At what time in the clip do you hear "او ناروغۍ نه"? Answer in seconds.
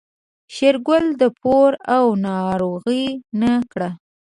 1.95-3.51